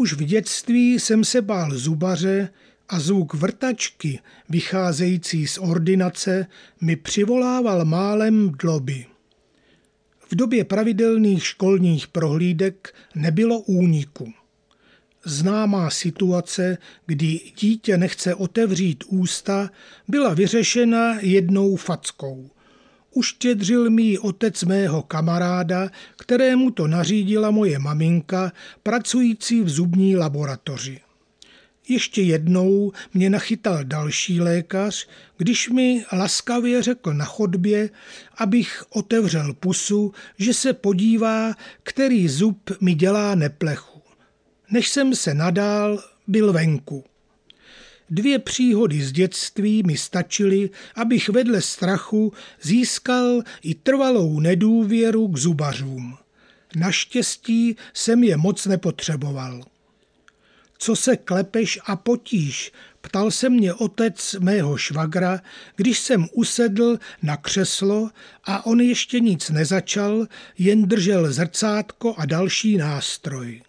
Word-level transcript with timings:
Už 0.00 0.12
v 0.12 0.24
dětství 0.24 1.00
jsem 1.00 1.24
se 1.24 1.42
bál 1.42 1.78
zubaře 1.78 2.48
a 2.88 3.00
zvuk 3.00 3.34
vrtačky, 3.34 4.20
vycházející 4.48 5.46
z 5.46 5.58
ordinace, 5.58 6.46
mi 6.80 6.96
přivolával 6.96 7.84
málem 7.84 8.52
dloby. 8.62 9.06
V 10.30 10.34
době 10.34 10.64
pravidelných 10.64 11.46
školních 11.46 12.08
prohlídek 12.08 12.94
nebylo 13.14 13.60
úniku. 13.60 14.32
Známá 15.24 15.90
situace, 15.90 16.78
kdy 17.06 17.40
dítě 17.60 17.96
nechce 17.96 18.34
otevřít 18.34 19.04
ústa, 19.06 19.70
byla 20.08 20.34
vyřešena 20.34 21.20
jednou 21.20 21.76
fackou. 21.76 22.50
Uštědřil 23.14 23.90
mi 23.90 24.18
otec 24.18 24.64
mého 24.64 25.02
kamaráda, 25.02 25.90
kterému 26.16 26.70
to 26.70 26.86
nařídila 26.86 27.50
moje 27.50 27.78
maminka, 27.78 28.52
pracující 28.82 29.62
v 29.62 29.68
zubní 29.68 30.16
laboratoři. 30.16 31.00
Ještě 31.88 32.22
jednou 32.22 32.92
mě 33.14 33.30
nachytal 33.30 33.84
další 33.84 34.40
lékař, 34.40 35.08
když 35.36 35.68
mi 35.68 36.04
laskavě 36.12 36.82
řekl 36.82 37.14
na 37.14 37.24
chodbě, 37.24 37.90
abych 38.36 38.84
otevřel 38.90 39.54
pusu, 39.54 40.12
že 40.38 40.54
se 40.54 40.72
podívá, 40.72 41.54
který 41.82 42.28
zub 42.28 42.70
mi 42.80 42.94
dělá 42.94 43.34
neplechu. 43.34 44.02
Než 44.70 44.88
jsem 44.88 45.14
se 45.14 45.34
nadál, 45.34 46.02
byl 46.26 46.52
venku. 46.52 47.04
Dvě 48.10 48.38
příhody 48.38 49.02
z 49.02 49.12
dětství 49.12 49.82
mi 49.82 49.96
stačily, 49.96 50.70
abych 50.94 51.28
vedle 51.28 51.62
strachu 51.62 52.32
získal 52.62 53.42
i 53.62 53.74
trvalou 53.74 54.40
nedůvěru 54.40 55.28
k 55.28 55.36
zubařům. 55.36 56.16
Naštěstí 56.76 57.76
jsem 57.94 58.24
je 58.24 58.36
moc 58.36 58.66
nepotřeboval. 58.66 59.62
Co 60.78 60.96
se 60.96 61.16
klepeš 61.16 61.78
a 61.86 61.96
potíš, 61.96 62.72
ptal 63.00 63.30
se 63.30 63.48
mě 63.48 63.74
otec 63.74 64.36
mého 64.40 64.76
švagra, 64.76 65.40
když 65.76 65.98
jsem 65.98 66.26
usedl 66.32 66.98
na 67.22 67.36
křeslo 67.36 68.10
a 68.44 68.66
on 68.66 68.80
ještě 68.80 69.20
nic 69.20 69.50
nezačal, 69.50 70.26
jen 70.58 70.88
držel 70.88 71.32
zrcátko 71.32 72.14
a 72.18 72.26
další 72.26 72.76
nástroj. 72.76 73.62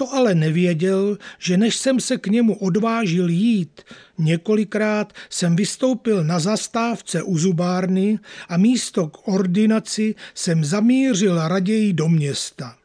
To 0.00 0.14
ale 0.14 0.34
nevěděl, 0.34 1.18
že 1.38 1.56
než 1.56 1.76
jsem 1.76 2.00
se 2.00 2.18
k 2.18 2.26
němu 2.26 2.54
odvážil 2.54 3.28
jít, 3.28 3.80
několikrát 4.18 5.12
jsem 5.30 5.56
vystoupil 5.56 6.24
na 6.24 6.38
zastávce 6.38 7.22
u 7.22 7.38
zubárny 7.38 8.18
a 8.48 8.56
místo 8.56 9.06
k 9.06 9.28
ordinaci 9.28 10.14
jsem 10.34 10.64
zamířil 10.64 11.48
raději 11.48 11.92
do 11.92 12.08
města. 12.08 12.76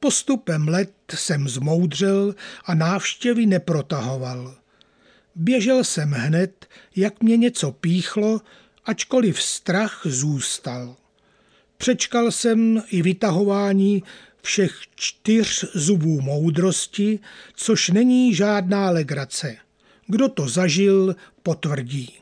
Postupem 0.00 0.68
let 0.68 0.92
jsem 1.14 1.48
zmoudřel 1.48 2.34
a 2.64 2.74
návštěvy 2.74 3.46
neprotahoval. 3.46 4.56
Běžel 5.34 5.84
jsem 5.84 6.10
hned, 6.10 6.66
jak 6.96 7.22
mě 7.22 7.36
něco 7.36 7.72
píchlo, 7.72 8.40
ačkoliv 8.84 9.42
strach 9.42 10.00
zůstal. 10.04 10.96
Přečkal 11.76 12.30
jsem 12.30 12.82
i 12.90 13.02
vytahování 13.02 14.02
všech 14.46 14.80
čtyř 14.94 15.64
zubů 15.74 16.20
moudrosti, 16.20 17.18
což 17.54 17.88
není 17.88 18.34
žádná 18.34 18.90
legrace. 18.90 19.56
Kdo 20.06 20.28
to 20.28 20.48
zažil, 20.48 21.16
potvrdí. 21.42 22.14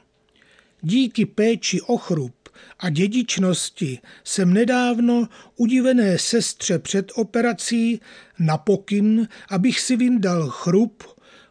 Díky 0.82 1.26
péči 1.26 1.80
o 1.80 1.96
chrup 1.96 2.48
a 2.78 2.90
dědičnosti 2.90 3.98
jsem 4.24 4.52
nedávno 4.52 5.28
udivené 5.56 6.18
sestře 6.18 6.78
před 6.78 7.12
operací 7.14 8.00
na 8.38 8.58
pokyn, 8.58 9.28
abych 9.48 9.80
si 9.80 9.96
vyndal 9.96 10.48
chrup, 10.48 11.02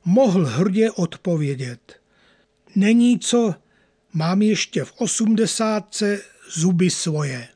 mohl 0.05 0.45
hrdě 0.45 0.91
odpovědět. 0.91 2.01
Není 2.75 3.19
co, 3.19 3.55
mám 4.13 4.41
ještě 4.41 4.83
v 4.83 4.93
osmdesátce 4.97 6.21
zuby 6.53 6.89
svoje. 6.89 7.52